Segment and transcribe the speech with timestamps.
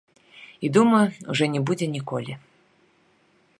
[0.65, 1.01] І, думаю,
[1.33, 2.33] ужо не будзе ніколі.